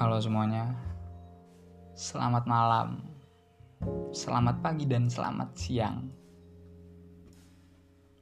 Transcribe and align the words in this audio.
Halo 0.00 0.16
semuanya, 0.16 0.64
selamat 1.92 2.48
malam, 2.48 3.04
selamat 4.16 4.64
pagi 4.64 4.88
dan 4.88 5.12
selamat 5.12 5.52
siang. 5.52 6.08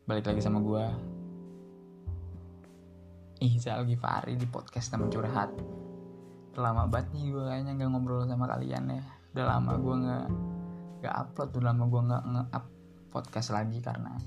Balik 0.03 0.27
lagi 0.27 0.43
sama 0.43 0.59
gue, 0.59 0.85
Ihzal 3.47 3.87
Gifari 3.87 4.35
di 4.35 4.43
podcast 4.51 4.91
teman 4.91 5.07
curhat. 5.07 5.55
Lama 6.59 6.91
banget 6.91 7.15
nih 7.15 7.31
gue 7.31 7.47
kayaknya 7.47 7.79
gak 7.79 7.91
ngobrol 7.95 8.27
sama 8.27 8.51
kalian 8.51 8.99
ya. 8.99 9.03
Udah 9.39 9.47
lama 9.47 9.73
gue 9.79 9.95
gak, 10.03 10.27
gak 11.07 11.15
upload, 11.15 11.63
udah 11.63 11.67
lama 11.71 11.85
gue 11.87 12.03
gak 12.11 12.25
nge-up 12.27 12.65
podcast 13.15 13.55
lagi 13.55 13.79
karena 13.79 14.19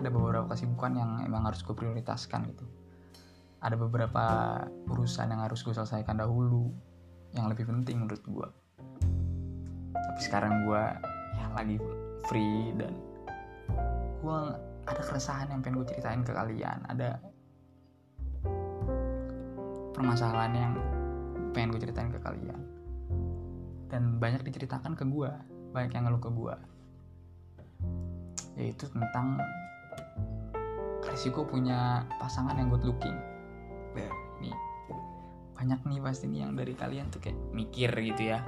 ada 0.00 0.08
beberapa 0.08 0.48
kesibukan 0.48 0.96
yang 0.96 1.10
emang 1.28 1.44
harus 1.44 1.60
gue 1.60 1.76
prioritaskan 1.76 2.48
gitu 2.56 2.64
ada 3.60 3.74
beberapa 3.74 4.24
urusan 4.86 5.32
yang 5.32 5.42
harus 5.42 5.64
gue 5.64 5.74
selesaikan 5.74 6.20
dahulu 6.20 6.70
yang 7.36 7.52
lebih 7.52 7.68
penting 7.68 8.02
menurut 8.02 8.24
gue 8.24 8.48
tapi 10.16 10.20
sekarang 10.32 10.64
gue 10.64 10.82
ya 11.36 11.46
lagi 11.52 11.76
free 12.24 12.72
dan 12.80 12.96
gue 14.24 14.40
ada 14.86 15.02
keresahan 15.02 15.50
yang 15.52 15.60
pengen 15.60 15.82
gue 15.82 15.88
ceritain 15.92 16.22
ke 16.24 16.32
kalian. 16.32 16.78
Ada 16.88 17.20
permasalahan 19.92 20.52
yang 20.56 20.72
pengen 21.52 21.76
gue 21.76 21.80
ceritain 21.84 22.08
ke 22.08 22.16
kalian. 22.22 22.60
Dan 23.92 24.16
banyak 24.16 24.40
diceritakan 24.40 24.96
ke 24.96 25.04
gue 25.04 25.30
banyak 25.76 25.92
yang 25.92 26.08
ngeluh 26.08 26.22
ke 26.22 26.32
gue 26.32 26.56
yaitu 28.56 28.88
tentang 28.88 29.36
resiko 31.04 31.44
punya 31.44 32.08
pasangan 32.16 32.56
yang 32.56 32.72
good 32.72 32.88
looking. 32.88 33.20
Nih 34.40 34.56
banyak 35.56 35.80
nih 35.88 36.00
pasti 36.04 36.28
nih 36.28 36.44
yang 36.44 36.52
dari 36.52 36.76
kalian 36.76 37.08
tuh 37.08 37.20
kayak 37.24 37.38
mikir 37.56 37.88
gitu 37.88 38.22
ya. 38.36 38.44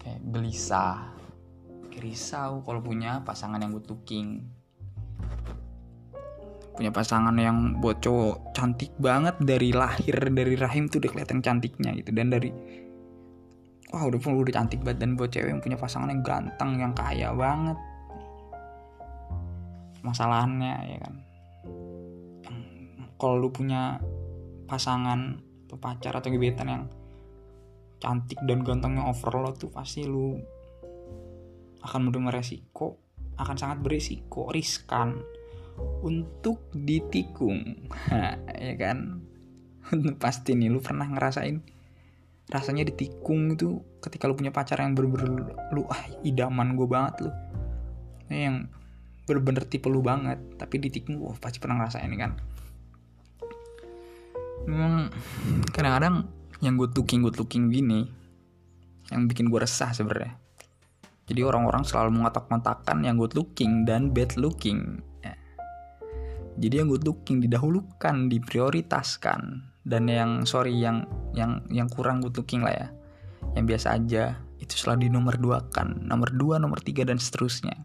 Kayak 0.00 0.20
gelisah 0.32 1.12
risau 1.98 2.62
kalau 2.62 2.80
punya 2.80 3.20
pasangan 3.26 3.60
yang 3.60 3.76
good 3.76 3.84
looking. 3.90 4.48
Punya 6.78 6.94
pasangan 6.94 7.34
yang 7.36 7.82
buat 7.82 8.00
cowok 8.00 8.54
cantik 8.54 8.94
banget 8.96 9.36
dari 9.42 9.74
lahir 9.74 10.30
dari 10.30 10.54
rahim 10.56 10.86
tuh 10.86 11.04
udah 11.04 11.10
kelihatan 11.10 11.44
cantiknya 11.44 11.92
gitu. 12.00 12.14
Dan 12.14 12.32
dari 12.32 12.48
wah 13.92 14.08
udah 14.08 14.16
udah 14.16 14.54
cantik 14.54 14.80
banget. 14.80 15.04
Dan 15.04 15.20
buat 15.20 15.28
cewek 15.34 15.52
yang 15.52 15.60
punya 15.60 15.76
pasangan 15.76 16.08
yang 16.08 16.24
ganteng 16.24 16.80
yang 16.80 16.94
kaya 16.96 17.34
banget. 17.34 17.76
Masalahnya 20.00 20.80
ya 20.86 20.98
kan 21.02 21.27
kalau 23.18 23.34
lu 23.36 23.50
punya 23.50 23.98
pasangan 24.70 25.42
atau 25.68 25.76
pacar 25.76 26.16
atau 26.16 26.30
gebetan 26.32 26.68
yang 26.70 26.84
cantik 27.98 28.38
dan 28.46 28.62
gantengnya 28.62 29.04
over 29.10 29.34
lo 29.36 29.50
tuh 29.52 29.74
pasti 29.74 30.06
lu 30.06 30.38
akan 31.82 32.00
menerima 32.08 32.30
resiko 32.30 32.96
akan 33.38 33.56
sangat 33.58 33.78
berisiko 33.82 34.50
riskan 34.50 35.18
untuk 36.02 36.70
ditikung. 36.74 37.86
Ya 38.58 38.74
kan? 38.74 39.22
Pasti 40.22 40.58
nih 40.58 40.68
lu 40.68 40.82
pernah 40.82 41.06
ngerasain 41.06 41.62
rasanya 42.48 42.88
ditikung 42.88 43.52
itu 43.52 43.84
ketika 44.00 44.24
lu 44.24 44.32
punya 44.32 44.48
pacar 44.48 44.80
yang 44.80 44.96
bener-bener 44.96 45.52
lu 45.68 45.84
ah 45.86 46.02
idaman 46.26 46.74
gue 46.74 46.88
banget 46.90 47.28
lu. 47.28 47.30
Yang 48.32 48.72
bener-bener 49.28 49.64
tipe 49.68 49.86
lu 49.92 50.00
banget 50.00 50.40
tapi 50.56 50.80
ditikung 50.80 51.20
wah 51.20 51.36
pasti 51.36 51.60
pernah 51.60 51.84
ngerasain 51.84 52.08
kan 52.16 52.32
memang 54.66 55.12
kadang-kadang 55.70 56.26
yang 56.58 56.74
good 56.74 56.96
looking 56.98 57.22
good 57.22 57.38
looking 57.38 57.70
gini 57.70 58.10
yang 59.14 59.30
bikin 59.30 59.48
gue 59.48 59.60
resah 59.62 59.94
sebenarnya. 59.94 60.36
Jadi 61.28 61.40
orang-orang 61.44 61.84
selalu 61.84 62.20
mengotak-ngotakan 62.20 63.04
yang 63.04 63.20
good 63.20 63.36
looking 63.36 63.84
dan 63.84 64.12
bad 64.12 64.32
looking. 64.40 65.04
Ya. 65.20 65.36
jadi 66.56 66.84
yang 66.84 66.88
good 66.88 67.04
looking 67.04 67.40
didahulukan 67.44 68.32
diprioritaskan. 68.32 69.40
Dan 69.88 70.04
yang 70.04 70.44
sorry 70.44 70.76
yang 70.76 71.08
yang 71.32 71.64
yang 71.72 71.88
kurang 71.88 72.20
good 72.20 72.36
looking 72.36 72.60
lah 72.60 72.74
ya. 72.76 72.88
Yang 73.56 73.64
biasa 73.76 73.86
aja 73.96 74.24
itu 74.58 74.74
selalu 74.74 75.08
di 75.08 75.10
nomor 75.10 75.38
dua 75.38 75.64
kan 75.70 76.02
nomor 76.04 76.34
dua 76.34 76.58
nomor 76.58 76.82
tiga 76.82 77.06
dan 77.06 77.16
seterusnya 77.16 77.78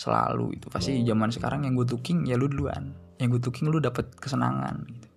selalu 0.00 0.56
itu 0.56 0.72
pasti 0.72 1.04
zaman 1.04 1.28
sekarang 1.28 1.68
yang 1.68 1.76
good 1.76 1.92
looking 1.92 2.24
ya 2.24 2.40
lu 2.40 2.48
duluan 2.48 2.96
yang 3.20 3.28
good 3.28 3.44
looking 3.44 3.68
lu 3.68 3.78
dapet 3.78 4.08
kesenangan 4.16 4.88
gitu. 4.88 5.08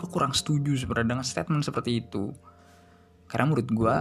Gue 0.00 0.08
kurang 0.08 0.32
setuju 0.32 0.80
sebenarnya 0.80 1.12
dengan 1.12 1.26
statement 1.28 1.60
seperti 1.60 2.00
itu. 2.00 2.32
Karena 3.28 3.52
menurut 3.52 3.68
gue 3.68 3.94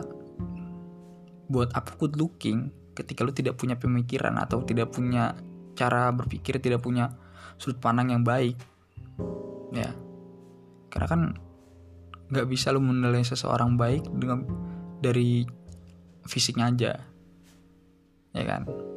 buat 1.51 1.69
apa 1.75 1.91
good 1.99 2.15
looking 2.15 2.71
ketika 2.95 3.27
lu 3.27 3.35
tidak 3.35 3.59
punya 3.59 3.75
pemikiran 3.75 4.39
atau 4.39 4.63
tidak 4.63 4.95
punya 4.95 5.35
cara 5.75 6.07
berpikir, 6.15 6.63
tidak 6.63 6.79
punya 6.79 7.11
sudut 7.59 7.83
pandang 7.83 8.15
yang 8.15 8.23
baik. 8.23 8.55
Ya. 9.75 9.91
Karena 10.87 11.07
kan 11.11 11.21
nggak 12.31 12.47
bisa 12.47 12.71
lu 12.71 12.79
menilai 12.79 13.27
seseorang 13.27 13.75
baik 13.75 14.07
dengan 14.07 14.47
dari 15.03 15.43
fisiknya 16.23 16.71
aja. 16.71 16.91
Ya 18.31 18.43
kan? 18.47 18.88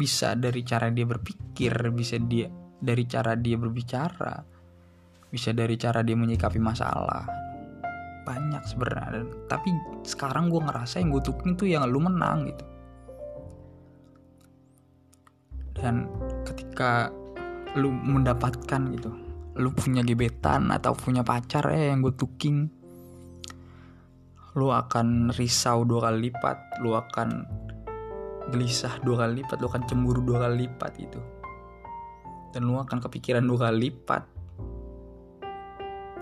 Bisa 0.00 0.32
dari 0.32 0.64
cara 0.64 0.88
dia 0.88 1.04
berpikir, 1.04 1.92
bisa 1.92 2.16
dia 2.16 2.48
dari 2.80 3.04
cara 3.04 3.36
dia 3.36 3.60
berbicara, 3.60 4.40
bisa 5.28 5.52
dari 5.52 5.76
cara 5.76 6.00
dia 6.00 6.16
menyikapi 6.16 6.56
masalah. 6.56 7.28
Banyak 8.24 8.64
sebenarnya. 8.64 9.28
Tapi 9.44 9.68
sekarang 10.08 10.48
gue 10.48 10.64
ngerasa 10.64 11.04
yang 11.04 11.12
gue 11.12 11.20
tuking 11.20 11.52
tuh 11.60 11.68
yang 11.68 11.84
lu 11.84 12.00
menang 12.00 12.48
gitu. 12.48 12.64
Dan 15.76 16.08
ketika 16.48 17.12
lu 17.76 17.92
mendapatkan 17.92 18.80
gitu, 18.96 19.12
lu 19.60 19.70
punya 19.76 20.00
gebetan 20.00 20.72
atau 20.72 20.96
punya 20.96 21.20
pacar 21.20 21.68
ya 21.68 21.92
yang 21.92 22.00
gue 22.00 22.16
tuking, 22.16 22.68
lu 24.56 24.72
akan 24.72 25.30
risau 25.36 25.84
dua 25.84 26.10
kali 26.10 26.28
lipat, 26.28 26.80
lu 26.82 26.96
akan 26.96 27.46
gelisah 28.48 28.96
dua 29.04 29.26
kali 29.26 29.44
lipat, 29.44 29.60
lu 29.60 29.68
akan 29.68 29.82
cemburu 29.84 30.24
dua 30.24 30.48
kali 30.48 30.64
lipat 30.64 30.92
itu. 30.96 31.20
Dan 32.56 32.66
lu 32.66 32.80
akan 32.80 32.98
kepikiran 33.04 33.44
dua 33.44 33.68
kali 33.68 33.92
lipat. 33.92 34.22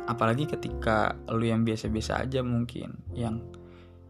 Apalagi 0.08 0.48
ketika 0.50 1.14
lu 1.30 1.46
yang 1.46 1.62
biasa-biasa 1.62 2.26
aja 2.26 2.40
mungkin, 2.42 2.96
yang 3.14 3.44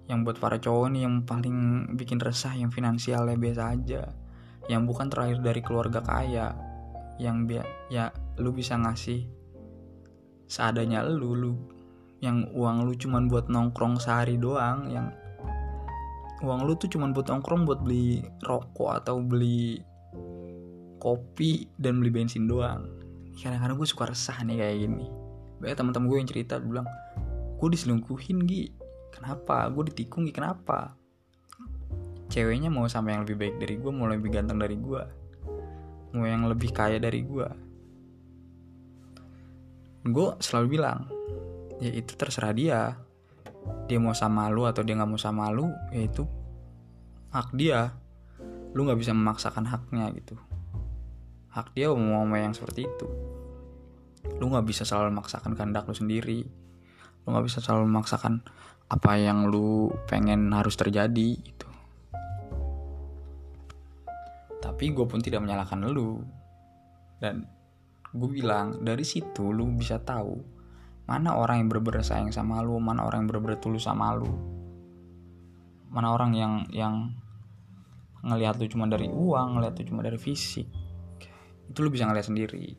yang 0.09 0.25
buat 0.25 0.41
para 0.41 0.57
cowok 0.57 0.97
nih 0.97 1.05
yang 1.05 1.29
paling 1.29 1.91
bikin 2.01 2.17
resah 2.17 2.57
yang 2.57 2.73
finansialnya 2.73 3.37
biasa 3.37 3.63
aja, 3.77 4.03
yang 4.73 4.89
bukan 4.89 5.13
terakhir 5.13 5.45
dari 5.45 5.61
keluarga 5.61 6.01
kaya, 6.01 6.57
yang 7.21 7.45
bi 7.45 7.61
ya 7.93 8.09
lu 8.41 8.55
bisa 8.55 8.79
ngasih 8.79 9.27
seadanya 10.49 11.05
lu, 11.05 11.37
lu 11.37 11.55
yang 12.25 12.51
uang 12.57 12.89
lu 12.89 12.97
cuman 12.97 13.29
buat 13.29 13.53
nongkrong 13.53 14.01
sehari 14.01 14.41
doang, 14.41 14.89
yang 14.89 15.13
uang 16.39 16.61
lu 16.67 16.79
tuh 16.79 16.87
cuma 16.91 17.11
buat 17.11 17.27
nongkrong 17.27 17.67
buat 17.67 17.81
beli 17.83 18.23
rokok 18.47 18.91
atau 19.03 19.19
beli 19.19 19.83
kopi 21.03 21.67
dan 21.79 21.99
beli 21.99 22.11
bensin 22.15 22.47
doang. 22.47 22.87
Kadang-kadang 23.39 23.79
gue 23.79 23.89
suka 23.89 24.11
resah 24.11 24.39
nih 24.43 24.59
kayak 24.59 24.77
gini. 24.87 25.07
Banyak 25.63 25.77
teman-teman 25.79 26.07
gue 26.11 26.19
yang 26.19 26.31
cerita 26.31 26.55
bilang 26.59 26.87
gue 27.59 27.69
diselingkuhin 27.71 28.47
Gi. 28.47 28.71
Kenapa? 29.15 29.67
Gue 29.71 29.91
ditikung 29.91 30.27
Gi. 30.27 30.35
Kenapa? 30.35 30.95
Ceweknya 32.29 32.71
mau 32.71 32.87
sama 32.87 33.15
yang 33.15 33.27
lebih 33.27 33.39
baik 33.39 33.55
dari 33.63 33.75
gue 33.79 33.91
mau 33.91 34.07
lebih 34.07 34.31
ganteng 34.31 34.59
dari 34.61 34.77
gue 34.79 35.03
mau 36.13 36.25
yang 36.25 36.49
lebih 36.49 36.73
kaya 36.73 36.97
dari 36.97 37.21
gue 37.25 37.49
gue 40.09 40.29
selalu 40.41 40.67
bilang 40.79 41.05
ya 41.85 41.93
itu 41.93 42.17
terserah 42.17 42.55
dia 42.57 42.97
dia 43.89 43.99
mau 44.01 44.13
sama 44.13 44.49
lu 44.53 44.69
atau 44.69 44.85
dia 44.85 44.95
nggak 44.97 45.11
mau 45.11 45.21
sama 45.21 45.49
lu 45.49 45.73
ya 45.93 46.05
itu 46.05 46.29
hak 47.33 47.53
dia. 47.57 47.93
Lu 48.73 48.85
nggak 48.85 49.01
bisa 49.01 49.13
memaksakan 49.17 49.69
haknya 49.69 50.13
gitu. 50.13 50.37
Hak 51.53 51.73
dia 51.73 51.89
mau 51.93 52.25
mau 52.25 52.37
yang 52.37 52.53
seperti 52.53 52.85
itu. 52.85 53.09
Lu 54.37 54.53
nggak 54.53 54.69
bisa 54.69 54.85
selalu 54.85 55.17
memaksakan 55.17 55.57
kehendak 55.57 55.89
lu 55.89 55.97
sendiri. 55.97 56.45
Lu 57.25 57.27
nggak 57.33 57.47
bisa 57.49 57.59
selalu 57.65 57.89
memaksakan 57.89 58.45
apa 58.89 59.13
yang 59.21 59.49
lu 59.49 59.93
pengen 60.09 60.53
harus 60.53 60.77
terjadi 60.77 61.29
gitu. 61.37 61.69
Tapi 64.59 64.85
gue 64.93 65.07
pun 65.09 65.21
tidak 65.21 65.45
menyalahkan 65.45 65.81
lu. 65.89 66.21
Dan 67.19 67.45
gue 68.13 68.29
bilang 68.31 68.85
dari 68.85 69.05
situ 69.05 69.53
lu 69.53 69.69
bisa 69.77 70.01
tahu 70.01 70.58
mana 71.09 71.41
orang 71.41 71.65
yang 71.65 71.69
bener-bener 71.73 72.05
sayang 72.05 72.29
sama 72.29 72.61
lu? 72.61 72.77
Mana 72.77 73.09
orang 73.09 73.25
yang 73.25 73.29
bener-bener 73.33 73.57
tulus 73.57 73.89
sama 73.89 74.13
lu? 74.13 74.29
Mana 75.89 76.13
orang 76.13 76.37
yang 76.37 76.69
yang 76.69 77.17
ngelihat 78.21 78.61
lu 78.61 78.69
cuma 78.69 78.85
dari 78.85 79.09
uang 79.09 79.57
ngelihat 79.57 79.75
lu 79.81 79.85
cuma 79.89 80.05
dari 80.05 80.21
fisik? 80.21 80.69
Itu 81.65 81.81
lu 81.81 81.89
bisa 81.89 82.05
ngeliat 82.05 82.29
sendiri. 82.29 82.77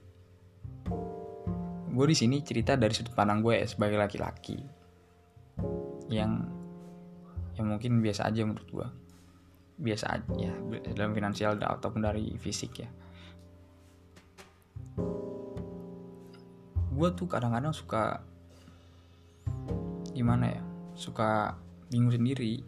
Gue 1.89 2.05
di 2.05 2.13
sini 2.13 2.45
cerita 2.45 2.77
dari 2.77 2.93
sudut 2.93 3.17
pandang 3.17 3.41
gue 3.41 3.57
ya 3.57 3.65
sebagai 3.65 3.97
laki-laki. 3.97 4.61
Yang 6.13 6.53
yang 7.57 7.65
mungkin 7.65 7.99
biasa 7.99 8.29
aja 8.29 8.45
menurut 8.45 8.69
gue 8.69 8.87
biasa 9.79 10.05
aja 10.11 10.51
ya 10.51 10.53
dalam 10.91 11.15
finansial 11.15 11.55
ataupun 11.55 12.03
dari 12.03 12.35
fisik 12.35 12.83
ya 12.83 12.89
gue 16.99 17.09
tuh 17.15 17.31
kadang-kadang 17.31 17.71
suka 17.71 18.19
gimana 20.11 20.51
ya 20.51 20.61
suka 20.99 21.55
bingung 21.87 22.11
sendiri. 22.11 22.59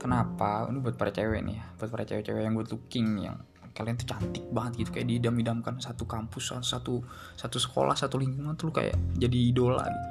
Kenapa? 0.00 0.66
Ini 0.66 0.82
buat 0.82 0.98
para 0.98 1.14
cewek 1.14 1.38
nih 1.46 1.54
ya 1.62 1.64
buat 1.78 1.90
para 1.94 2.02
cewek-cewek 2.02 2.42
yang 2.42 2.58
good 2.58 2.74
looking 2.74 3.30
yang 3.30 3.38
kalian 3.70 3.94
tuh 3.94 4.10
cantik 4.10 4.42
banget 4.50 4.82
gitu 4.82 4.98
kayak 4.98 5.06
diidam-idamkan 5.06 5.78
satu 5.78 6.02
kampus 6.02 6.50
satu 6.66 6.98
satu 7.38 7.56
sekolah 7.62 7.94
satu 7.94 8.18
lingkungan 8.18 8.58
tuh 8.58 8.74
kayak 8.74 8.98
jadi 9.14 9.38
idola 9.54 9.86
gitu. 9.86 10.08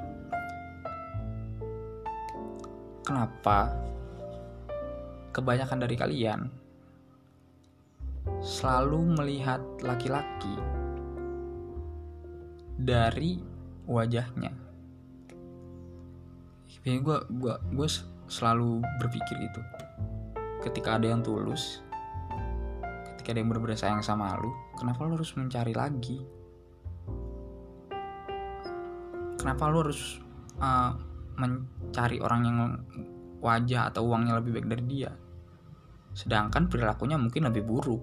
Kenapa? 3.04 3.76
Kebanyakan 5.36 5.78
dari 5.84 5.96
kalian 6.00 6.40
selalu 8.40 9.20
melihat 9.20 9.60
laki-laki 9.84 10.79
dari 12.84 13.40
wajahnya. 13.84 14.52
Gue 16.80 17.18
gue 17.28 17.54
gue 17.76 17.88
selalu 18.26 18.80
berpikir 19.02 19.36
gitu. 19.36 19.60
Ketika 20.64 20.96
ada 20.96 21.12
yang 21.12 21.20
tulus 21.20 21.84
ketika 23.20 23.36
ada 23.36 23.38
yang 23.44 23.52
benar-benar 23.52 23.76
sayang 23.76 24.00
sama 24.00 24.32
lu 24.40 24.48
kenapa 24.80 25.04
lu 25.04 25.12
harus 25.20 25.36
mencari 25.36 25.76
lagi? 25.76 26.24
Kenapa 29.36 29.68
lu 29.68 29.84
harus 29.84 30.24
uh, 30.56 30.96
mencari 31.36 32.16
orang 32.24 32.40
yang 32.48 32.58
wajah 33.44 33.92
atau 33.92 34.08
uangnya 34.08 34.40
lebih 34.40 34.56
baik 34.56 34.72
dari 34.72 34.84
dia? 34.88 35.12
Sedangkan 36.16 36.72
perilakunya 36.72 37.20
mungkin 37.20 37.44
lebih 37.52 37.60
buruk 37.60 38.02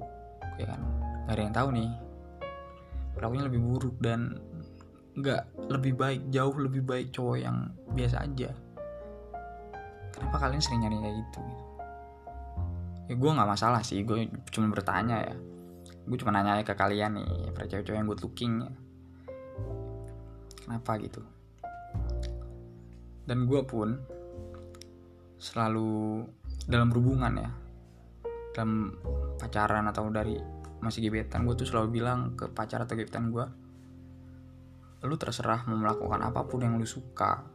ya 0.61 0.69
kan? 0.69 0.81
Gak 1.25 1.33
ada 1.33 1.41
yang 1.41 1.55
tahu 1.57 1.67
nih. 1.73 1.91
Perilakunya 3.17 3.43
lebih 3.49 3.61
buruk 3.65 3.95
dan 3.97 4.37
nggak 5.17 5.41
lebih 5.73 5.97
baik 5.97 6.21
jauh 6.29 6.53
lebih 6.61 6.85
baik 6.85 7.09
cowok 7.09 7.37
yang 7.41 7.73
biasa 7.97 8.21
aja 8.21 8.53
kenapa 10.13 10.37
kalian 10.45 10.61
sering 10.61 10.85
nyari 10.85 10.97
kayak 11.01 11.15
gitu, 11.25 11.39
gitu? 11.41 11.63
ya 13.07 13.15
gue 13.17 13.31
nggak 13.33 13.49
masalah 13.49 13.81
sih 13.81 14.05
gue 14.05 14.29
cuma 14.53 14.69
bertanya 14.69 15.25
ya 15.25 15.35
gue 16.07 16.17
cuma 16.21 16.31
nanya 16.31 16.61
ke 16.61 16.77
kalian 16.77 17.17
nih 17.17 17.51
para 17.51 17.65
cewek-cewek 17.65 17.97
yang 17.97 18.07
good 18.07 18.21
looking 18.21 18.53
ya. 18.61 18.71
kenapa 20.63 20.91
gitu 21.01 21.21
dan 23.27 23.49
gue 23.49 23.61
pun 23.65 23.97
selalu 25.41 26.23
dalam 26.69 26.93
hubungan 26.93 27.33
ya 27.41 27.49
dalam 28.53 28.93
pacaran 29.41 29.85
atau 29.89 30.09
dari 30.13 30.37
masih 30.77 31.09
gebetan 31.09 31.45
gue 31.45 31.57
tuh 31.57 31.65
selalu 31.65 32.01
bilang 32.01 32.37
ke 32.37 32.49
pacar 32.53 32.85
atau 32.85 32.93
gebetan 32.93 33.33
gue 33.33 33.45
lu 35.05 35.15
terserah 35.19 35.67
mau 35.69 35.77
melakukan 35.77 36.21
apa 36.25 36.41
pun 36.49 36.65
yang 36.65 36.79
lu 36.79 36.87
suka. 36.87 37.45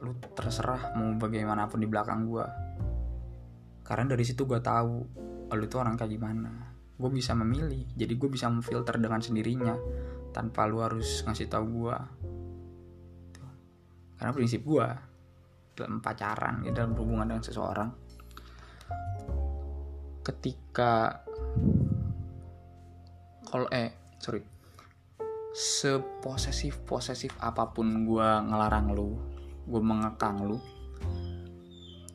Lu 0.00 0.16
terserah 0.32 0.96
mau 0.96 1.12
bagaimanapun 1.16 1.80
di 1.80 1.88
belakang 1.88 2.28
gue 2.28 2.46
karena 3.86 4.18
dari 4.18 4.26
situ 4.26 4.50
gue 4.50 4.58
tahu 4.58 4.94
lu 5.52 5.66
tuh 5.68 5.78
orang 5.84 5.94
kayak 5.94 6.12
gimana. 6.16 6.52
Gue 6.96 7.10
bisa 7.12 7.36
memilih 7.36 7.84
jadi 7.92 8.12
gue 8.16 8.28
bisa 8.32 8.48
memfilter 8.48 8.96
dengan 8.96 9.20
sendirinya 9.20 9.76
tanpa 10.32 10.68
lu 10.68 10.80
harus 10.84 11.24
ngasih 11.24 11.48
tahu 11.48 11.64
gue 11.84 11.96
karena 14.16 14.32
prinsip 14.32 14.64
gue 14.64 14.86
dalam 15.76 16.00
pacaran 16.00 16.64
ya, 16.64 16.72
dalam 16.72 16.96
hubungan 16.96 17.28
dengan 17.28 17.44
seseorang 17.44 17.90
ketika 20.24 21.22
kalau 23.46 23.68
eh 23.70 24.16
sorry 24.18 24.42
seposesif 25.56 26.84
posesif 26.84 27.32
apa 27.40 27.72
pun 27.72 28.04
gue 28.04 28.28
ngelarang 28.44 28.92
lu 28.92 29.16
gue 29.64 29.80
mengekang 29.80 30.44
lu 30.44 30.60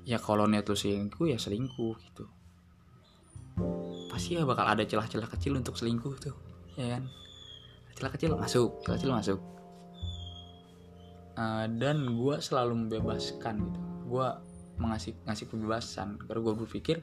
ya 0.06 0.22
kalau 0.22 0.46
niat 0.46 0.62
lu 0.70 0.78
selingkuh 0.78 1.26
ya 1.26 1.42
selingkuh 1.42 1.98
gitu. 1.98 2.30
Pasti 4.14 4.38
ya 4.38 4.46
bakal 4.46 4.70
ada 4.70 4.86
celah-celah 4.86 5.26
kecil 5.26 5.58
untuk 5.58 5.74
selingkuh 5.74 6.14
tuh 6.22 6.38
ya 6.78 6.94
kan? 6.94 7.10
Celah 7.98 8.12
kecil 8.14 8.38
masuk 8.38 8.86
celah 8.86 8.98
kecil 9.02 9.10
masuk. 9.10 9.40
Uh, 11.34 11.66
dan 11.82 12.14
gue 12.14 12.36
selalu 12.38 12.86
membebaskan 12.86 13.58
gitu. 13.58 13.80
Gue 14.06 14.28
mengasih 14.78 15.18
ngasih 15.26 15.50
kebebasan. 15.50 16.22
Karena 16.30 16.40
gue 16.46 16.54
berpikir 16.62 17.02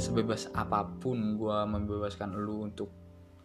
sebebas 0.00 0.48
apa 0.56 0.88
pun 0.88 1.36
gue 1.36 1.58
membebaskan 1.68 2.40
lu 2.40 2.64
untuk 2.72 2.88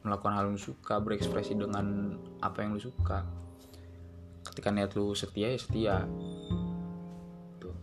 melakukan 0.04 0.36
hal 0.36 0.52
yang 0.52 0.60
suka 0.60 1.00
berekspresi 1.00 1.56
dengan 1.56 2.16
apa 2.44 2.64
yang 2.64 2.76
lu 2.76 2.82
suka. 2.84 3.24
Ketika 4.44 4.70
niat 4.70 4.94
lu 5.00 5.16
setia 5.16 5.52
ya 5.52 5.60
setia. 5.60 5.96
Tuh 7.58 7.76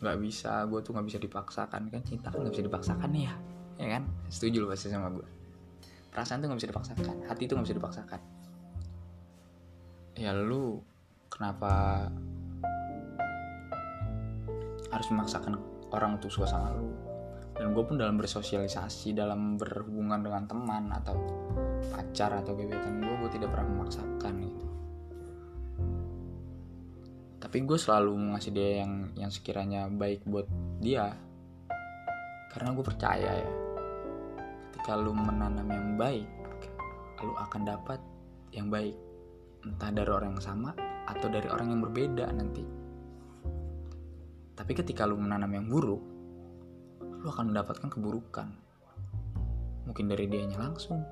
nggak 0.00 0.18
bisa. 0.24 0.64
Gue 0.66 0.80
tuh 0.80 0.96
nggak 0.96 1.06
bisa 1.06 1.18
dipaksakan 1.20 1.92
kan? 1.92 2.00
Cinta 2.02 2.32
kan 2.32 2.40
nggak 2.40 2.56
bisa 2.56 2.66
dipaksakan 2.66 3.10
ya? 3.12 3.34
Ya 3.78 3.86
kan? 4.00 4.02
Setuju 4.32 4.64
lu 4.64 4.68
pasti 4.72 4.88
sama 4.88 5.12
gue 5.12 5.38
perasaan 6.18 6.42
tuh 6.42 6.50
nggak 6.50 6.58
bisa 6.58 6.70
dipaksakan. 6.74 7.16
Hati 7.30 7.42
tuh 7.46 7.54
nggak 7.54 7.66
bisa 7.70 7.78
dipaksakan. 7.78 8.20
Ya 10.18 10.34
lu 10.34 10.82
kenapa 11.30 11.70
harus 14.90 15.06
memaksakan 15.14 15.62
orang 15.94 16.18
untuk 16.18 16.26
suka 16.26 16.50
sama 16.50 16.74
lu 16.74 16.90
dan 17.58 17.74
gue 17.74 17.82
pun 17.82 17.98
dalam 17.98 18.14
bersosialisasi 18.14 19.18
dalam 19.18 19.58
berhubungan 19.58 20.22
dengan 20.22 20.46
teman 20.46 20.84
atau 20.94 21.18
pacar 21.90 22.38
atau 22.38 22.54
gebetan 22.54 23.02
gue 23.02 23.14
gue 23.26 23.30
tidak 23.34 23.50
pernah 23.50 23.68
memaksakan 23.74 24.34
itu 24.46 24.66
tapi 27.38 27.56
gue 27.66 27.78
selalu 27.78 28.34
ngasih 28.34 28.52
dia 28.54 28.70
yang 28.86 28.92
yang 29.18 29.30
sekiranya 29.34 29.90
baik 29.90 30.22
buat 30.22 30.46
dia 30.78 31.12
karena 32.54 32.72
gue 32.72 32.84
percaya 32.86 33.30
ya 33.42 33.50
ketika 34.70 34.94
lu 34.94 35.10
menanam 35.12 35.66
yang 35.66 35.98
baik 35.98 36.38
lu 37.22 37.34
akan 37.34 37.62
dapat 37.66 37.98
yang 38.54 38.70
baik. 38.70 38.94
Entah 39.66 39.90
dari 39.90 40.10
orang 40.10 40.38
yang 40.38 40.44
sama 40.44 40.70
atau 41.08 41.26
dari 41.26 41.48
orang 41.50 41.74
yang 41.74 41.80
berbeda 41.82 42.26
nanti. 42.30 42.64
Tapi 44.54 44.72
ketika 44.74 45.06
lu 45.06 45.18
menanam 45.18 45.50
yang 45.50 45.66
buruk 45.66 46.17
lu 47.22 47.28
akan 47.28 47.54
mendapatkan 47.54 47.88
keburukan. 47.90 48.48
Mungkin 49.88 50.06
dari 50.10 50.26
dianya 50.28 50.58
langsung. 50.60 51.02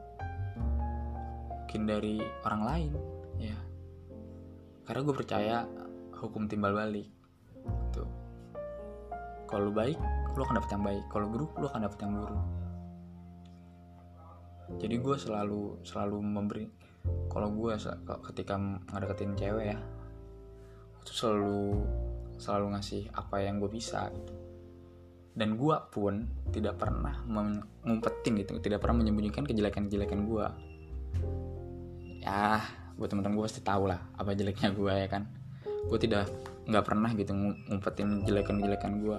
Mungkin 1.64 1.82
dari 1.88 2.22
orang 2.46 2.62
lain 2.62 2.92
ya. 3.40 3.58
Karena 4.86 5.00
gue 5.02 5.14
percaya 5.14 5.56
hukum 6.16 6.48
timbal 6.48 6.72
balik 6.72 7.12
tuh 7.92 8.08
kalau 9.46 9.68
lu 9.68 9.72
baik 9.74 9.98
lu 10.34 10.40
akan 10.42 10.56
dapet 10.58 10.70
yang 10.74 10.84
baik. 10.84 11.04
Kalau 11.08 11.26
buruk 11.30 11.52
lu 11.58 11.66
akan 11.66 11.80
dapet 11.86 11.98
yang 12.04 12.12
buruk. 12.18 12.44
Jadi 14.76 14.94
gue 14.98 15.16
selalu 15.16 15.62
selalu 15.86 16.18
memberi 16.20 16.66
kalau 17.30 17.48
gue 17.54 17.72
ketika 18.32 18.58
ngedeketin 18.90 19.38
cewek 19.38 19.66
ya 19.74 19.78
itu 21.02 21.12
selalu 21.14 21.86
selalu 22.36 22.66
ngasih 22.74 23.02
apa 23.14 23.46
yang 23.46 23.62
gue 23.62 23.70
bisa 23.70 24.10
gitu 24.10 24.34
dan 25.36 25.60
gue 25.60 25.76
pun 25.92 26.24
tidak 26.48 26.80
pernah 26.80 27.20
mengumpetin 27.28 28.40
gitu 28.40 28.56
tidak 28.58 28.80
pernah 28.80 29.04
menyembunyikan 29.04 29.44
kejelekan-kejelekan 29.44 30.24
gue 30.24 30.46
ya 32.24 32.64
buat 32.96 33.12
teman-teman 33.12 33.36
gue 33.36 33.44
pasti 33.44 33.60
tahu 33.60 33.92
lah 33.92 34.00
apa 34.16 34.32
jeleknya 34.32 34.72
gue 34.72 34.92
ya 34.92 35.08
kan? 35.08 35.28
Gue 35.86 36.00
tidak 36.00 36.26
nggak 36.66 36.82
pernah 36.82 37.14
gitu 37.14 37.30
ngumpetin 37.36 38.26
jelekan-jelekan 38.26 38.92
gue 38.98 39.18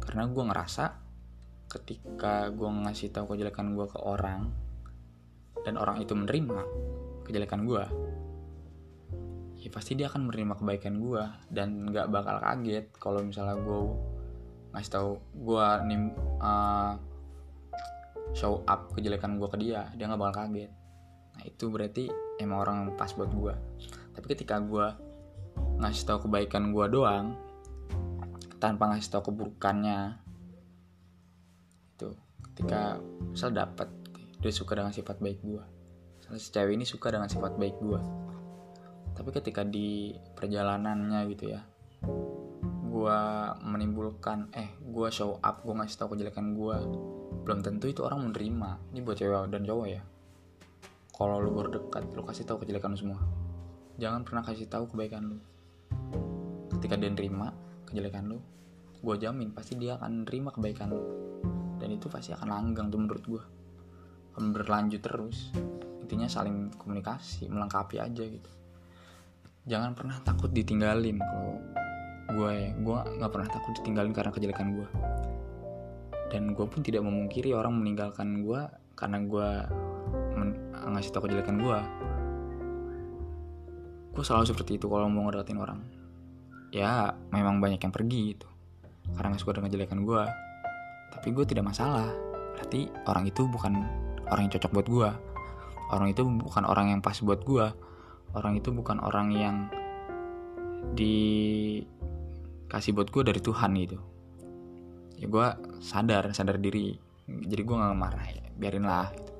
karena 0.00 0.22
gue 0.32 0.44
ngerasa 0.48 0.84
ketika 1.68 2.48
gue 2.48 2.64
ngasih 2.64 3.12
tahu 3.12 3.36
kejelekan 3.36 3.76
gue 3.76 3.84
ke 3.84 4.00
orang 4.00 4.48
dan 5.68 5.76
orang 5.76 6.00
itu 6.00 6.16
menerima 6.16 6.64
kejelekan 7.28 7.68
gue 7.68 7.84
ya 9.60 9.68
pasti 9.68 9.98
dia 9.98 10.08
akan 10.08 10.30
menerima 10.30 10.62
kebaikan 10.62 10.96
gue 10.96 11.22
dan 11.52 11.92
nggak 11.92 12.08
bakal 12.08 12.40
kaget 12.40 12.86
kalau 12.96 13.20
misalnya 13.20 13.60
gue 13.60 13.80
ngasih 14.76 14.92
tahu 14.92 15.10
gue 15.32 15.66
nih 15.88 16.00
uh, 16.44 16.92
show 18.36 18.60
up 18.68 18.92
kejelekan 18.92 19.40
gue 19.40 19.48
ke 19.48 19.56
dia 19.56 19.88
dia 19.96 20.04
nggak 20.04 20.20
bakal 20.20 20.44
kaget. 20.44 20.70
Nah 21.36 21.42
itu 21.48 21.64
berarti 21.72 22.04
emang 22.40 22.60
orang 22.60 22.76
yang 22.84 22.90
pas 22.96 23.12
buat 23.16 23.32
gue 23.32 23.54
tapi 24.16 24.26
ketika 24.32 24.60
gue 24.60 24.86
ngasih 25.80 26.08
tahu 26.08 26.28
kebaikan 26.28 26.72
gue 26.72 26.86
doang 26.88 27.36
tanpa 28.56 28.92
ngasih 28.92 29.12
tahu 29.12 29.32
keburukannya 29.32 30.16
itu 31.96 32.08
ketika 32.52 32.96
misal 33.32 33.52
dapat 33.52 33.88
dia 34.40 34.52
suka 34.52 34.80
dengan 34.80 34.92
sifat 34.92 35.20
baik 35.20 35.40
gue 35.44 35.64
si 36.40 36.50
cewek 36.50 36.74
ini 36.74 36.88
suka 36.88 37.12
dengan 37.12 37.28
sifat 37.28 37.60
baik 37.60 37.76
gue 37.80 38.00
tapi 39.16 39.30
ketika 39.32 39.64
di 39.64 40.16
perjalanannya 40.36 41.20
gitu 41.32 41.52
ya 41.52 41.60
gue 42.96 43.20
menimbulkan 43.60 44.48
eh 44.56 44.72
gue 44.80 45.08
show 45.12 45.36
up 45.44 45.60
gue 45.60 45.74
ngasih 45.76 46.00
tahu 46.00 46.16
kejelekan 46.16 46.56
gue 46.56 46.76
belum 47.44 47.60
tentu 47.60 47.92
itu 47.92 48.00
orang 48.00 48.32
menerima. 48.32 48.96
Ini 48.96 49.04
buat 49.04 49.20
cewek 49.20 49.52
dan 49.52 49.62
cowok 49.68 49.86
ya. 49.86 50.00
Kalau 51.12 51.36
lu 51.44 51.52
baru 51.52 51.76
dekat 51.76 52.08
lu 52.16 52.24
kasih 52.24 52.48
tahu 52.48 52.64
kejelekan 52.64 52.96
lu 52.96 52.98
semua. 52.98 53.20
Jangan 54.00 54.24
pernah 54.24 54.42
kasih 54.48 54.66
tahu 54.66 54.88
kebaikan 54.88 55.28
lu. 55.28 55.38
Ketika 56.72 56.96
dia 56.96 57.12
nerima 57.12 57.52
kejelekan 57.84 58.32
lu 58.32 58.40
gue 58.96 59.14
jamin 59.22 59.52
pasti 59.52 59.76
dia 59.76 60.00
akan 60.00 60.24
nerima 60.24 60.48
kebaikan 60.48 60.88
lu. 60.88 61.04
Dan 61.76 61.92
itu 61.92 62.08
pasti 62.08 62.32
akan 62.32 62.48
langgang 62.48 62.88
tuh 62.88 62.98
menurut 62.98 63.24
gue 63.28 63.44
akan 64.32 64.56
berlanjut 64.56 65.04
terus. 65.04 65.52
Intinya 66.00 66.32
saling 66.32 66.72
komunikasi 66.72 67.52
melengkapi 67.52 68.00
aja 68.00 68.24
gitu. 68.24 68.50
Jangan 69.68 69.92
pernah 69.92 70.16
takut 70.24 70.48
ditinggalin 70.48 71.20
kalau 71.20 71.60
gue 72.36 72.50
ya. 72.52 72.70
Gue 72.76 72.98
nggak 73.00 73.30
pernah 73.32 73.48
takut 73.48 73.72
ditinggalin 73.80 74.12
karena 74.12 74.30
kejelekan 74.30 74.76
gue 74.76 74.88
dan 76.26 76.52
gue 76.52 76.66
pun 76.66 76.82
tidak 76.82 77.06
memungkiri 77.06 77.54
orang 77.54 77.70
meninggalkan 77.78 78.42
gue 78.42 78.60
karena 78.98 79.18
gue 79.22 79.48
ngasih 80.86 81.10
tau 81.14 81.22
kejelekan 81.22 81.58
gue 81.58 81.78
gue 84.16 84.24
selalu 84.24 84.48
seperti 84.48 84.80
itu 84.80 84.88
kalau 84.88 85.08
mau 85.08 85.28
ngedatin 85.28 85.60
orang. 85.60 85.80
Ya 86.74 87.16
memang 87.32 87.60
banyak 87.60 87.80
yang 87.80 87.94
pergi 87.94 88.36
gitu. 88.36 88.48
Karena 89.16 89.32
nggak 89.32 89.40
suka 89.40 89.56
dengan 89.56 89.68
kejelekan 89.72 90.00
gue 90.04 90.22
tapi 91.16 91.28
gue 91.32 91.44
tidak 91.48 91.64
masalah. 91.72 92.12
Berarti 92.56 92.88
orang 93.08 93.24
itu 93.28 93.44
bukan 93.48 93.72
orang 94.28 94.48
yang 94.48 94.52
cocok 94.56 94.72
buat 94.72 94.88
gue 94.88 95.10
orang 95.90 96.10
itu 96.10 96.22
bukan 96.26 96.64
orang 96.66 96.86
yang 96.90 97.00
pas 97.02 97.14
buat 97.22 97.46
gue 97.46 97.66
orang 98.34 98.58
itu 98.58 98.74
bukan 98.74 98.98
orang 98.98 99.28
yang 99.30 99.56
dikasih 102.76 102.92
buat 102.92 103.08
gue 103.08 103.22
dari 103.24 103.40
Tuhan 103.40 103.72
gitu. 103.80 103.96
Ya 105.16 105.32
gue 105.32 105.48
sadar 105.80 106.28
sadar 106.36 106.60
diri. 106.60 106.92
Jadi 107.24 107.62
gue 107.64 107.72
nggak 107.72 107.96
marah 107.96 108.28
ya 108.28 108.44
biarin 108.52 108.84
lah 108.84 109.08
gitu. 109.16 109.32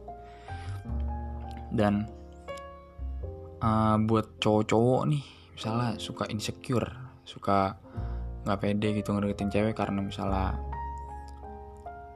dan 1.76 2.09
uh, 3.61 4.00
buat 4.00 4.40
cowok-cowok 4.40 5.02
nih 5.12 5.25
misalnya 5.52 6.00
suka 6.00 6.25
insecure 6.33 6.88
suka 7.26 7.76
nggak 8.47 8.59
pede 8.64 8.88
gitu 8.97 9.12
ngedeketin 9.12 9.52
cewek 9.52 9.75
karena 9.76 10.00
misalnya 10.00 10.57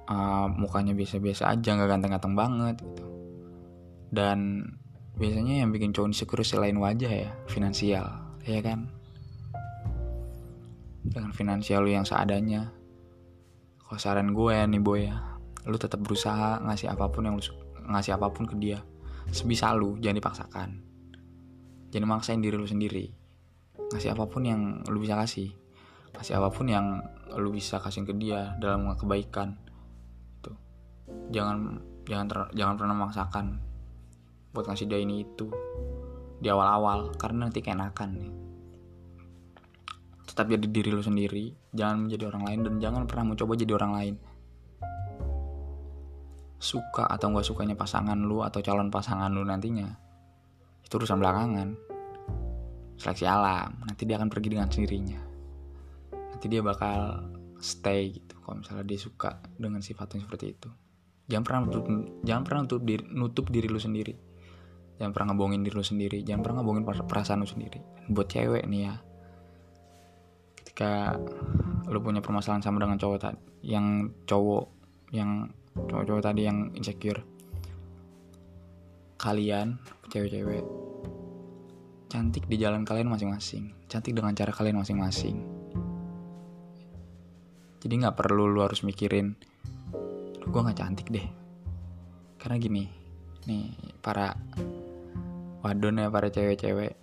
uh, 0.09 0.49
mukanya 0.49 0.97
biasa-biasa 0.97 1.53
aja 1.53 1.77
nggak 1.77 1.91
ganteng-ganteng 1.93 2.35
banget 2.37 2.77
gitu. 2.81 3.05
Dan 4.09 4.65
biasanya 5.21 5.61
yang 5.61 5.71
bikin 5.77 5.93
cowok 5.93 6.17
insecure 6.17 6.47
selain 6.49 6.81
wajah 6.81 7.29
ya 7.29 7.31
finansial 7.45 8.09
ya 8.49 8.65
kan 8.65 8.89
dengan 11.05 11.33
finansial 11.33 11.85
lu 11.85 11.93
yang 11.93 12.05
seadanya. 12.05 12.73
Kalau 13.81 13.99
saran 13.99 14.31
gue 14.37 14.53
ya 14.55 14.65
nih 14.71 14.83
boy 14.83 15.01
ya 15.11 15.19
lu 15.69 15.77
tetap 15.77 16.01
berusaha 16.01 16.63
ngasih 16.65 16.89
apa 16.89 17.13
pun 17.13 17.29
yang 17.29 17.37
lu 17.37 17.45
ngasih 17.91 18.17
apa 18.17 18.33
pun 18.33 18.49
ke 18.49 18.57
dia. 18.57 18.81
Sebisa 19.29 19.77
lu 19.77 20.01
jangan 20.01 20.19
dipaksakan. 20.19 20.69
Jangan 21.91 22.09
maksain 22.09 22.41
diri 22.41 22.57
lu 22.57 22.65
sendiri. 22.65 23.13
Ngasih 23.93 24.15
apa 24.15 24.25
pun 24.31 24.47
yang 24.47 24.87
lu 24.89 25.03
bisa 25.03 25.19
kasih. 25.19 25.53
Kasih 26.15 26.39
apa 26.41 26.49
pun 26.55 26.71
yang 26.71 27.03
lu 27.37 27.51
bisa 27.53 27.79
kasih 27.83 28.07
ke 28.07 28.15
dia 28.17 28.57
dalam 28.57 28.95
kebaikan. 28.97 29.59
Itu. 30.41 30.53
Jangan 31.35 31.83
jangan 32.09 32.27
ter, 32.27 32.39
jangan 32.57 32.75
pernah 32.79 32.95
memaksakan 32.97 33.47
buat 34.51 34.67
ngasih 34.67 34.87
dia 34.89 34.99
ini 35.03 35.27
itu. 35.27 35.51
Di 36.41 36.49
awal-awal 36.49 37.13
karena 37.21 37.47
nanti 37.47 37.61
keenakan 37.61 38.11
nih 38.17 38.50
tetap 40.31 40.47
jadi 40.47 40.63
diri 40.63 40.95
lu 40.95 41.03
sendiri 41.03 41.51
jangan 41.75 42.07
menjadi 42.07 42.31
orang 42.31 42.43
lain 42.47 42.61
dan 42.63 42.75
jangan 42.79 43.03
pernah 43.11 43.35
mencoba 43.35 43.59
jadi 43.59 43.73
orang 43.75 43.93
lain. 43.99 44.15
Suka 46.61 47.11
atau 47.11 47.35
nggak 47.35 47.47
sukanya 47.51 47.75
pasangan 47.75 48.15
lu 48.15 48.47
atau 48.47 48.63
calon 48.63 48.95
pasangan 48.95 49.27
lu 49.27 49.43
nantinya 49.43 49.91
itu 50.87 50.95
urusan 50.95 51.19
belakangan. 51.19 51.75
Seleksi 52.95 53.27
alam 53.27 53.75
nanti 53.83 54.07
dia 54.07 54.23
akan 54.23 54.31
pergi 54.31 54.49
dengan 54.55 54.71
sendirinya. 54.71 55.19
Nanti 56.15 56.47
dia 56.47 56.63
bakal 56.63 57.27
stay 57.59 58.15
gitu 58.15 58.39
kalau 58.39 58.63
misalnya 58.63 58.87
dia 58.87 58.99
suka 59.03 59.43
dengan 59.59 59.83
sifatnya 59.83 60.23
seperti 60.23 60.47
itu. 60.55 60.71
Jangan 61.27 61.43
pernah 61.43 61.61
nutup 61.67 61.85
jangan 62.23 62.43
pernah 62.47 62.61
nutup 62.67 62.83
diri, 62.87 63.05
nutup 63.11 63.47
diri 63.51 63.67
lu 63.67 63.83
sendiri. 63.83 64.15
Jangan 65.01 65.11
pernah 65.11 65.35
ngebohongin 65.35 65.67
diri 65.67 65.75
lu 65.75 65.83
sendiri 65.83 66.19
jangan 66.23 66.41
pernah 66.47 66.57
ngebohongin 66.63 66.85
perasaan 66.87 67.43
lu 67.43 67.49
sendiri. 67.51 67.83
Buat 68.07 68.31
cewek 68.31 68.69
nih 68.71 68.83
ya 68.87 68.95
ketika 70.71 71.19
lu 71.91 71.99
punya 71.99 72.23
permasalahan 72.23 72.63
sama 72.63 72.79
dengan 72.79 72.95
cowok 72.95 73.19
tadi 73.19 73.43
yang 73.67 74.07
cowok 74.23 74.71
yang 75.11 75.51
cowok-cowok 75.75 76.23
tadi 76.23 76.47
yang 76.47 76.71
insecure 76.79 77.27
kalian 79.19 79.83
cewek-cewek 80.15 80.63
cantik 82.07 82.47
di 82.47 82.57
jalan 82.63 82.87
kalian 82.87 83.11
masing-masing 83.11 83.75
cantik 83.91 84.15
dengan 84.15 84.31
cara 84.39 84.55
kalian 84.55 84.79
masing-masing. 84.79 85.43
Jadi 87.83 87.95
nggak 87.99 88.15
perlu 88.15 88.47
lu 88.47 88.63
harus 88.63 88.87
mikirin 88.87 89.35
gue 90.47 90.61
nggak 90.63 90.79
cantik 90.79 91.11
deh. 91.11 91.27
Karena 92.39 92.63
gini 92.63 92.87
nih 93.51 93.75
para 93.99 94.39
wadon 95.67 95.99
ya 95.99 96.07
para 96.07 96.31
cewek-cewek 96.31 96.95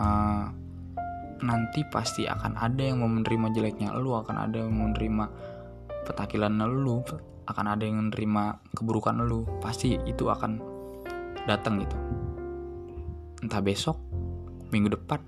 uh, 0.00 0.48
nanti 1.42 1.82
pasti 1.88 2.28
akan 2.28 2.54
ada 2.54 2.82
yang 2.84 3.02
mau 3.02 3.10
menerima 3.10 3.50
jeleknya 3.50 3.96
lu 3.96 4.14
akan 4.14 4.36
ada 4.38 4.62
yang 4.62 4.70
mau 4.70 4.86
menerima 4.86 5.24
petakilan 6.04 6.52
lu 6.68 7.00
akan 7.44 7.66
ada 7.68 7.84
yang 7.84 8.08
menerima 8.08 8.60
keburukan 8.72 9.20
lu. 9.24 9.44
Pasti 9.60 9.96
itu 10.08 10.28
akan 10.28 10.60
datang 11.44 11.80
gitu. 11.80 11.96
Entah 13.44 13.60
besok 13.60 14.00
minggu 14.72 14.96
depan 14.96 15.20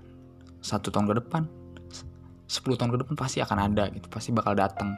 satu 0.59 0.89
tahun 0.89 1.07
ke 1.07 1.15
depan 1.23 1.43
10 2.47 2.79
tahun 2.79 2.91
ke 2.95 2.97
depan 3.03 3.15
pasti 3.19 3.43
akan 3.43 3.59
ada 3.59 3.91
gitu 3.91 4.07
pasti 4.07 4.31
bakal 4.31 4.55
datang. 4.55 4.95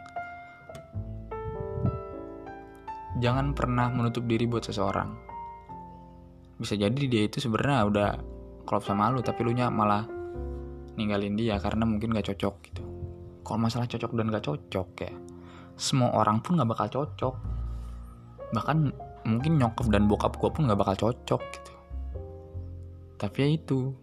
Jangan 3.19 3.57
pernah 3.57 3.89
menutup 3.89 4.23
diri 4.29 4.45
buat 4.45 4.63
seseorang. 4.63 5.11
Bisa 6.61 6.77
jadi 6.77 7.03
dia 7.09 7.25
itu 7.25 7.41
sebenarnya 7.41 7.89
udah 7.89 8.09
klop 8.69 8.85
sama 8.85 9.09
lu 9.09 9.25
tapi 9.25 9.41
lu 9.41 9.51
nya 9.51 9.73
malah 9.73 10.05
ninggalin 10.99 11.39
dia 11.39 11.55
karena 11.63 11.87
mungkin 11.87 12.11
gak 12.11 12.35
cocok 12.35 12.55
gitu. 12.67 12.83
Kalau 13.47 13.57
masalah 13.57 13.87
cocok 13.87 14.11
dan 14.19 14.27
gak 14.35 14.45
cocok 14.45 14.89
ya 14.99 15.13
semua 15.79 16.11
orang 16.11 16.43
pun 16.43 16.59
gak 16.59 16.67
bakal 16.67 16.87
cocok. 16.91 17.35
Bahkan 18.51 18.77
mungkin 19.23 19.55
nyokap 19.55 19.87
dan 19.87 20.11
bokap 20.11 20.35
gue 20.35 20.51
pun 20.51 20.67
gak 20.67 20.75
bakal 20.75 21.07
cocok 21.07 21.41
gitu. 21.55 21.73
Tapi 23.15 23.37
ya 23.39 23.49
itu 23.55 23.95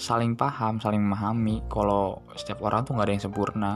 saling 0.00 0.32
paham 0.32 0.80
saling 0.80 1.04
memahami 1.04 1.60
kalau 1.68 2.24
setiap 2.32 2.64
orang 2.64 2.88
tuh 2.88 2.96
gak 2.96 3.04
ada 3.04 3.12
yang 3.12 3.24
sempurna. 3.28 3.72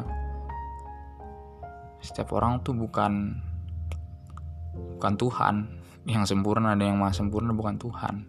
Setiap 2.01 2.33
orang 2.33 2.65
tuh 2.65 2.73
bukan 2.73 3.37
bukan 4.97 5.15
Tuhan. 5.21 5.55
Yang 6.09 6.33
sempurna 6.33 6.73
ada 6.73 6.85
yang 6.85 6.97
maha 6.97 7.13
sempurna 7.13 7.53
bukan 7.53 7.77
Tuhan. 7.77 8.25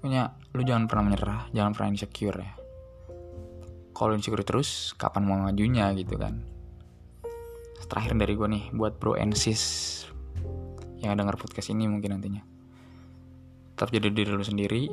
Punya 0.00 0.32
lu 0.50 0.62
jangan 0.66 0.90
pernah 0.90 1.04
menyerah 1.10 1.40
jangan 1.54 1.72
pernah 1.74 1.88
insecure 1.94 2.38
ya. 2.38 2.52
Kalau 3.94 4.16
insecure 4.16 4.42
terus 4.42 4.96
kapan 4.96 5.22
mau 5.28 5.38
majunya 5.38 5.92
gitu 5.94 6.16
kan? 6.16 6.42
Terakhir 7.90 8.14
dari 8.18 8.32
gue 8.38 8.48
nih 8.48 8.64
buat 8.70 9.02
bro 9.02 9.18
and 9.18 9.34
sis 9.34 10.06
yang 11.02 11.18
denger 11.18 11.34
podcast 11.38 11.74
ini 11.74 11.90
mungkin 11.90 12.18
nantinya. 12.18 12.42
Tetap 13.74 13.90
jadi 13.90 14.08
diri 14.12 14.30
lu 14.30 14.44
sendiri 14.44 14.86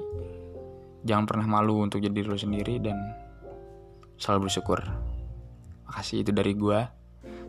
jangan 1.05 1.29
pernah 1.29 1.45
malu 1.45 1.81
untuk 1.81 2.01
jadi 2.01 2.13
diri 2.13 2.27
lu 2.27 2.39
sendiri 2.39 2.81
dan 2.81 2.97
selalu 4.17 4.49
bersyukur. 4.49 4.81
Makasih 5.87 6.25
itu 6.25 6.31
dari 6.33 6.57
gue 6.57 6.79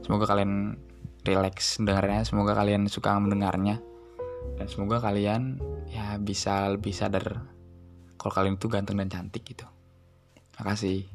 semoga 0.05 0.29
kalian 0.31 0.79
relax 1.27 1.77
dengarnya 1.83 2.25
semoga 2.25 2.57
kalian 2.57 2.89
suka 2.89 3.13
mendengarnya 3.19 3.83
dan 4.57 4.67
semoga 4.71 5.03
kalian 5.03 5.59
ya 5.91 6.17
bisa 6.17 6.73
lebih 6.73 6.95
sadar 6.95 7.58
kalau 8.19 8.33
kalian 8.35 8.59
itu 8.59 8.67
ganteng 8.67 8.99
dan 8.99 9.09
cantik 9.09 9.47
gitu. 9.47 9.65
Makasih 10.59 11.07